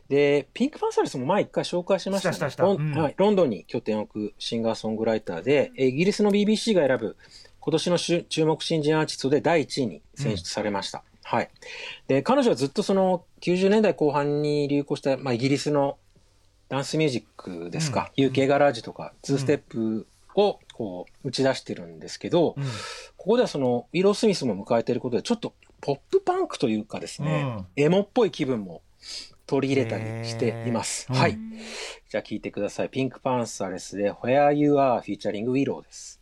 [0.09, 3.15] で、ピンクパンサレスも前一回紹介しましたねしたしたしたロはい。
[3.17, 7.17] ロンドンに拠点を置くシンガーソングライターで、えーイギリスの BBC が選ぶ
[7.59, 11.03] 今年のし注目新人アーティストで第1位に選出されました。
[11.23, 11.51] はい。
[12.09, 15.99] で、彼女はずっとその90年代後半に流行した、まあ、イギリスの
[16.69, 22.65] ダンスミュージックですか、UK ガラージとか2ステップをこう打ち出してるんですけど、うん
[23.19, 28.83] ここではそのウィロー・スミスも迎えていることでちょっとポップパンクというかですね、エモっぽい気分も
[29.47, 31.07] 取り入れたりしています。
[31.13, 31.39] はい。
[32.09, 32.89] じゃあ聞いてください。
[32.89, 36.22] ピンクパンサレスで Where You Are フィーチャリング Willow です。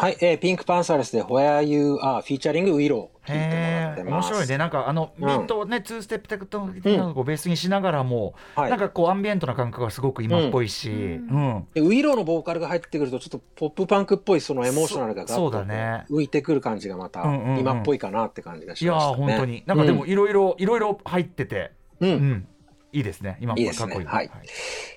[0.00, 4.26] はい、えーピンクパンサレスで Where You Are フィーチャリング Willow 聞いてもらへえってます。
[4.26, 4.56] 面白いね。
[4.56, 5.26] なんかあのうん。
[5.26, 8.70] ビートをね、ツーステップテクトのをベースにしながらも、はい。
[8.70, 11.66] なんかこうアンビエントな感覚がすごく今っぽいし、うん。
[11.74, 16.04] でウィローのボーカルが入ってくるとちょっとポップパンクっぽいそのエモーショナルがそうだね。
[16.08, 17.58] 浮いてくる感じがまたうんうんうん。
[17.58, 19.32] 今っぽいかなって感じがいやーしましたね。
[19.32, 19.64] 本当に。
[19.66, 22.30] なんかでもいろいろいろいろ入ってて、うん、ううん。
[22.34, 22.48] ん、
[22.92, 23.36] いいですね。
[23.40, 24.06] 今っぽいかっこいい。
[24.06, 24.30] はい。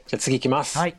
[0.06, 0.78] じゃあ次いきます。
[0.78, 0.96] はい、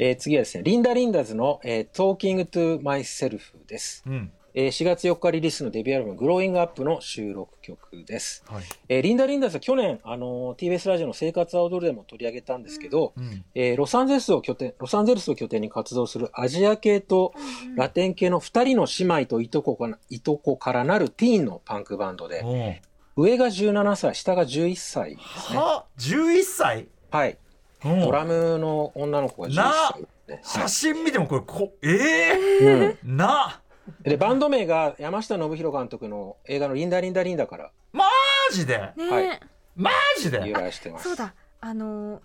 [0.00, 4.04] えー次はですね、リンダ・リンダーズの、えー Talking to Myself です。
[4.06, 8.44] うんえー4月4日リリースのデビューアルバム、グローイングアップの収録曲です。
[8.48, 17.34] はいえーリンダ・リンダーズは去年、あのー TBS ラジオの生活は踊るでも取り上げたんですけど、うんえーロサンゼルスを拠点、ロサンゼルスを拠点に活動するアジア系と
[17.74, 22.80] ラテン系の2人の姉妹といとこかないとこからなるティーンのパンクバンドで、
[23.16, 25.58] 上が17歳、下が11歳ですね。
[25.58, 26.86] は11歳？
[27.10, 27.36] はい。
[27.84, 28.00] うん。
[28.00, 29.54] ドラムの女の子が11
[29.92, 30.40] 歳ですね。
[30.42, 32.82] 写真見てもこれこええうん。
[32.90, 33.60] ー、な。
[34.02, 37.70] で、バンド名が山下信弘監督の映画のリンダ・リンダ・リンダから。
[37.92, 38.04] マ
[38.52, 38.78] ジで？
[38.78, 39.40] はい。
[39.76, 40.46] マジで？
[40.46, 41.08] 由来してます。
[41.08, 41.34] そうだ。
[41.60, 42.20] あのー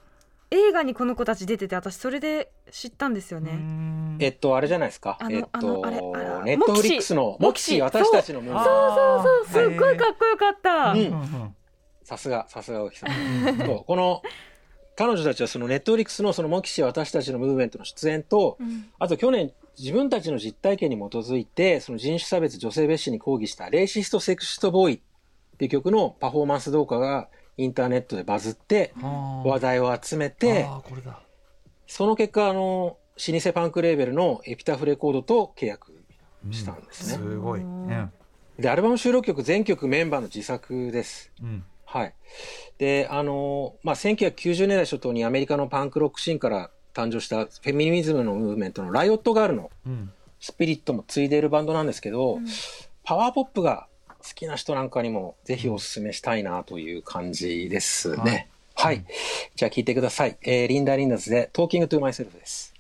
[0.55, 3.53] 映画にこの子たち出てて私それで知ったんですようね。
[3.53, 4.17] ん。
[4.19, 5.17] えっと、あれじゃないですか。
[5.19, 8.63] あのえっあのあれとネットフリックスのモキシー、モキシー私たちのムーブメント。
[8.63, 8.69] そ
[9.41, 10.91] うそうすっごいかっこよかった。
[10.91, 10.99] うん。
[10.99, 11.55] うんうん
[12.03, 13.57] さすが、さすが大木さん。
[13.65, 14.21] そうこの、
[14.95, 18.89] 彼女たちはそのネットフリックスのそのモキシー、私たちのムーブメントの出演と、うん。
[18.99, 24.99] あと去年、自分たちの実体験に基づいて、その人種差別、女性蔑視に抗議した、 Racist, Sexist Boy っ
[25.57, 28.93] ていう曲のパフォーマンス動画がインターネットでバズって、
[29.43, 31.19] 話題を集めて、あーこれだ
[31.87, 35.93] その結果、あの、老舗パンクレーベルのエピタフレコードと契約
[36.51, 37.23] したんですね。
[37.23, 38.11] すごい、うん。
[38.57, 41.31] で、アルバム収録曲全曲メンバーの自作です。
[41.41, 42.13] うんはい。
[42.79, 52.45] で、あの、まあ、1990年代初頭にアメリカのパンクロックシーンから誕生したフェミニズムのムーブメントのライオットガールのうんスピリットも継いでいるバンドなんですけど、うん
[53.05, 58.47] パワーポップが好きな人なんかにもぜひお勧めしたいなという感じですね。
[58.75, 59.03] はい。
[59.55, 60.37] じゃあ聞いてください。
[60.41, 62.72] えーリンダ・リンダズで Talking to Myself です。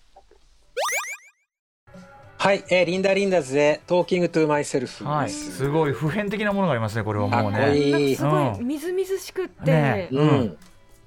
[2.43, 5.03] はい、えーリンダ・リンダズで Talking to Myself です。
[5.05, 8.11] はい、すごい普遍的なものがありますねこれはもうかっこいね。
[8.11, 10.57] いすごいみずみずしくって、ねううんん。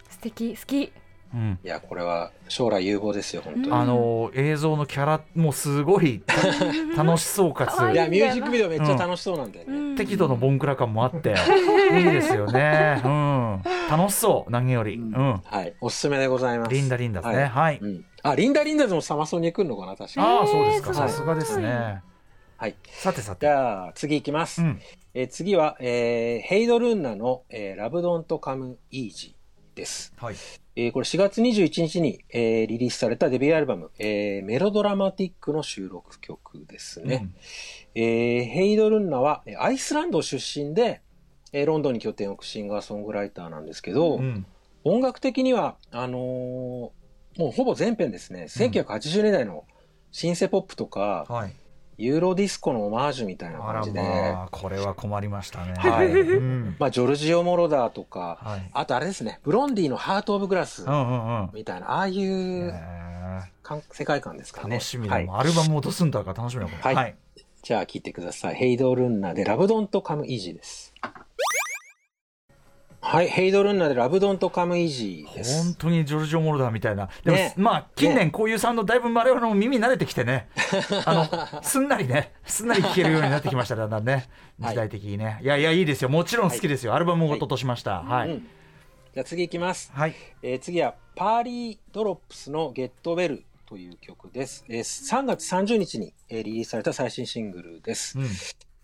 [0.08, 0.90] 素敵好き
[1.36, 3.70] うん、いや、これは将来有望ですよ、本当に。
[3.70, 6.22] あの映像のキャラもすごい
[6.96, 9.64] 楽しそうかついや、ミュージックビデオめっちゃ楽しそうなんでね。
[9.68, 11.34] うん適度のボンクラ感もあって
[11.96, 13.00] いいですよね。
[13.04, 14.96] うん、楽しそう何より。
[14.96, 16.70] うん、はい、おすすめでございます。
[16.70, 17.44] リンダリンダですね。
[17.46, 17.78] はい。
[17.80, 18.04] うん。
[18.22, 20.26] あ、リンダ・リンダズもサマソニに来るのかな、確かに。
[20.26, 20.94] ああそうですか。
[20.94, 22.02] さすがですね。
[22.56, 22.74] はい。
[22.84, 23.48] じさてさて。
[23.48, 24.62] ゃあ、次いきます。
[24.62, 24.80] うん。
[25.14, 30.12] えー次は、えーヘイドルンナの、えーラブドンとカムイージーです。
[30.18, 30.34] はい。
[30.76, 37.28] えーこれ4月21日に、えーリリースされたデビューアルバム、えーメロドラマティックの収録曲ですね。
[37.94, 41.00] えーヘイドルンナはえーアイスランド出身で、
[41.52, 44.22] えーロンドンに拠点を置くシンガーソングライターなんですけど、うん。
[44.22, 44.46] うん。
[44.84, 49.64] 音楽的には、あのーもうほぼ全編ですね、1980年代の
[50.10, 51.52] シンセポップとか、はい。
[51.98, 55.74] ユーロディスコのオマージュみたいな感じで、まあこれは困りましたね。
[55.76, 56.76] はいうん。
[56.78, 58.70] まあ、ジョルジオ・モロダーとか、はい。
[58.72, 61.50] あとあれですね、ブロンディのハート・オブ・グラスうんうんうん。
[61.54, 64.68] みたいな、ああいうえかん世界観ですかね。
[64.68, 65.14] ー楽しみだ。
[65.14, 66.82] はいアルバム落とすんだから楽しみだこれ。
[66.82, 67.16] はいはい。
[67.62, 68.54] じゃあ聴いてください。
[68.54, 70.94] ヘイドルンナでラブドンとカムイージーです。
[73.08, 75.62] はい、ヘイドルンナでラブドンとカムイージーです。
[75.62, 77.54] 本当にジョルジオ・モルダーみたいな、でも、ね。
[77.56, 80.48] まあ近年こういうサウンドだいぶ我々の耳に慣れてきてね。
[81.06, 82.32] あのすんなりね。
[82.44, 83.76] すんなり聴けるようになってきました。
[83.76, 84.12] だんだんね。
[84.12, 84.28] はい
[84.70, 86.08] 時代的にね、い、やいやいいですよ。
[86.08, 88.00] もちろん好きですよ、アルバムごととしました。
[88.00, 88.48] はい、うん
[89.14, 89.92] じゃあ次いきます。
[89.94, 90.14] はい。
[90.42, 94.64] えー次はパーリー・ドロップスの Get Well という曲です。
[94.68, 98.18] えー3月30日に、えーリリースされた最新シングルです。
[98.18, 98.26] うん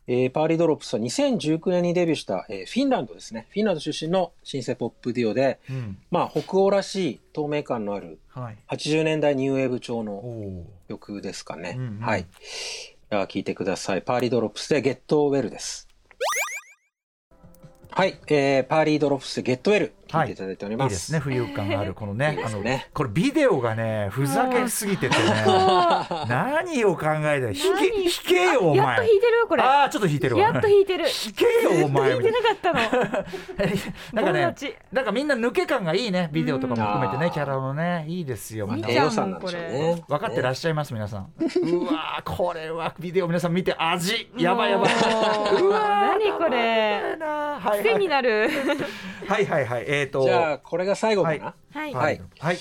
[0.07, 3.47] えーパーリー・ドロップスは2019年にデビューした、えーフィンランドですね。
[3.51, 11.75] フィンランド出身のシンセポップデュオで、うんまあ北欧らしい透明感のあるはい80年代ニューウェーブ調おのお曲ですかね。
[11.77, 12.27] うんうんはい。
[13.11, 14.03] では聴いてください。
[14.03, 15.89] パーリー・ドロップスで Get Well です。
[17.95, 20.27] はい、えー、 Pearly Drops で Get Well 聴い。
[20.27, 20.87] ていただいております。
[20.87, 22.89] いいですね浮遊感があるこのね いいね。
[22.93, 25.23] これビデオがねふざけすぎててね
[26.29, 28.77] 何を考えて弾け何弾けよお前。
[28.77, 29.63] やっと弾いてるこれ。
[29.63, 30.43] ああちょっと弾いてるわ。
[30.43, 31.05] やっと弾いてる。
[31.05, 31.45] 弾け
[31.81, 32.11] よお前。
[32.11, 32.81] 弾いてなかったの。
[34.13, 34.55] なんかね
[34.93, 37.33] なんかみんな抜け感がいいねビデオとかも含めてね、うん。
[37.33, 38.05] キャラのね。
[38.09, 38.79] いいですよまた。
[38.79, 40.05] 見ちゃう栄養さんなんでしょうね。
[40.09, 41.33] 分かってらっしゃいます皆さん。
[41.39, 44.95] うわーこれはビデオ皆さん見て味やばいやばい。
[44.95, 45.83] も ううわー
[46.19, 47.17] 何これ。
[47.63, 48.49] はい癖になる。
[49.29, 49.85] はいはいはい。
[49.87, 51.55] えっ、ー、とじゃあ、これが最後かな？
[51.71, 51.95] はい。
[51.95, 52.21] はい。
[52.39, 52.59] はい。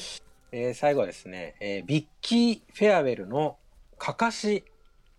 [0.52, 3.58] えー最後はですね、えービッキー・フェアウェルの
[3.98, 4.64] かかし、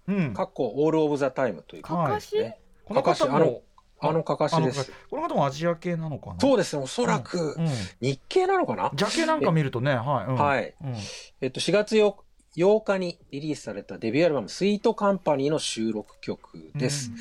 [0.09, 0.35] うん。
[0.35, 2.07] かっこオール・オブ・ザ・タイムというはい。
[2.07, 2.37] かかし。
[2.37, 2.59] ね。
[2.85, 3.61] この方もあの
[4.05, 4.93] あのかかしです。
[5.09, 6.41] この方もアジア系なのかな？
[6.41, 7.69] そうですね、おそらくうん、
[8.01, 8.91] 日系なのかな？
[8.95, 10.75] ジャケなんか見るとねはい、うん、はい。
[10.83, 10.95] うん。
[11.41, 12.15] えっと、4月 8,
[12.57, 17.13] 8日にリリースされたデビューアルバム、スイートカンパニーの収録曲です。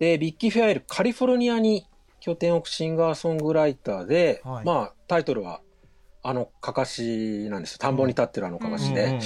[0.00, 1.86] で、ビッキー・フェアウェル、カリフォルニアに
[2.26, 4.64] 拠点を置くシンガーソングライターで、はい。
[4.64, 5.60] まあ、タイトルは、
[6.24, 7.78] あのかかしなんですよ。
[7.78, 9.04] 田んぼに立ってるあのかかしで。
[9.04, 9.20] うんうんうん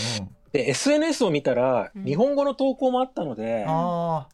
[0.52, 2.04] で、SNS を見たら、うん。
[2.04, 4.26] 日本語の投稿もあったので、あ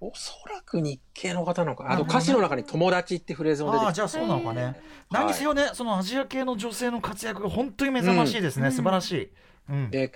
[0.00, 1.92] おそらく日系の方なのかな。
[1.92, 3.94] あと歌詞の中に友達ってフレーズーも出てきて。
[3.94, 4.78] じゃあそうなのかね、
[5.10, 8.72] 何にせよねそのアジア系の女性の活躍が本当に目覚ましいですね、うん。
[8.72, 9.30] 素晴らしい、
[9.70, 10.12] うん、で、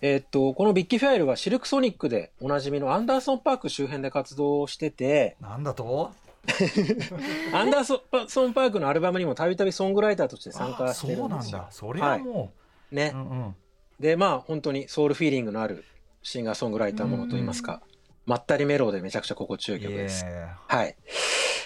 [0.00, 6.12] えーっと、このビッキー・フェアウェルはシルクソニックでおなじみのアンダーソン・パーク周辺で活動をしてて、なんだと？
[7.52, 11.66] Anderson .Paak のアルバムにもたびたびソングライターとして参加してそうなんるんですよだ。
[11.70, 12.52] それはも
[12.90, 13.20] ねう、う。
[13.20, 13.56] んうん
[14.00, 15.84] で、まあ本当にソウルフィーリングのある
[16.22, 17.82] シンガーソングライターものといいますか、
[18.24, 20.24] まったりメロウでめちゃくちゃ心地よい曲です。
[20.66, 20.96] はい。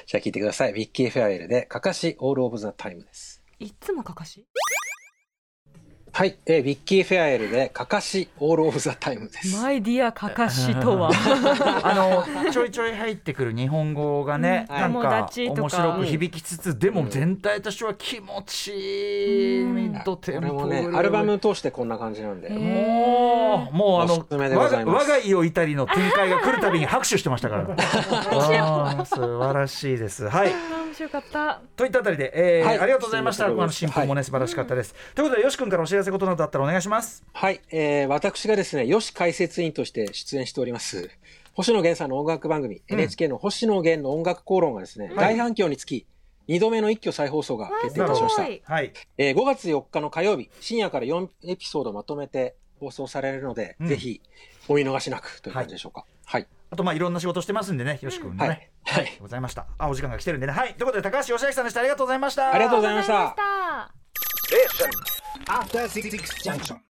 [0.07, 0.73] じゃあ聴いてください。
[0.73, 3.41] Vicky Farewell で、かかし All of the Time です。
[3.61, 4.45] いつもかかし？
[6.17, 6.39] はい。
[6.47, 9.61] えー Vicky Farewell で、かかし All of the Time です。
[9.61, 11.11] My Dear かかしとは。
[11.83, 14.77] あのちょいちょい入ってくる日本語がね、うん。
[14.77, 19.75] なんか面白く響きつつ、でも全体としては気持ちいい、うん。
[19.75, 22.49] ミッドテンポこれもね、アルバム通してこんな感じなんで。
[22.49, 27.67] もうもうあの我が我が家を至りの展開が来るたびに拍手してましたから。
[29.05, 30.29] 素晴らしいです。
[30.29, 30.53] はい。
[30.95, 31.61] 面白かった。
[31.75, 32.79] といったあたりで、えーはい。
[32.79, 33.47] ありがとうございました。
[33.47, 34.95] この進行もね、素晴らしかったです。
[35.17, 37.25] ということで、よし君からお知らせことなどあったらお願いします。
[37.33, 41.11] はい、えー、私がですね、よし解説員として出演しております、
[41.55, 46.07] 星野源さんの音楽番組、NHK の星野源の音楽討論がですね、大反響につき、
[46.49, 48.43] 2度目の一挙再放送が決定いたしました。
[48.43, 48.93] はい。
[49.19, 54.21] えー5月4日の火曜日、深夜から4エピソードまとめて放送されるので、うんぜひ
[54.69, 56.05] お見逃しなくという感じでしょうか。
[56.25, 56.47] はい。
[56.71, 58.47] あと、まあ、いろんな仕事してますんでね、よし君もね。
[58.47, 59.17] はいはい。
[59.21, 59.67] ございました。
[59.79, 60.53] あ、お時間が来てるんでね。
[60.53, 60.75] はい。
[60.75, 61.81] ということで、高橋義明さんでした。
[61.81, 62.53] ありがとうございました。
[62.53, 63.91] ありがとうございましたあ
[65.49, 66.85] After Six Junction.